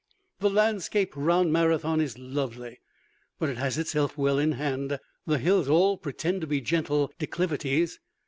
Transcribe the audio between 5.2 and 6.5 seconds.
The hills all pretend to